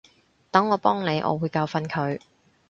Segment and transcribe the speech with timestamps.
[0.49, 2.19] 等我幫你，我會教訓佢